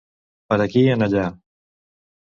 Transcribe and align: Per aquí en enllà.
Per 0.53 0.57
aquí 0.65 0.83
en 0.95 1.07
enllà. 1.07 1.27